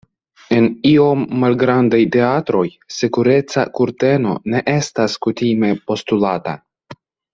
En 0.55 0.67
iom 0.91 1.25
malgrandaj 1.43 1.99
teatroj, 2.15 2.65
sekureca 2.95 3.67
kurteno 3.81 4.33
ne 4.55 4.63
estas 4.77 5.19
kutime 5.27 5.71
postulata. 5.93 6.57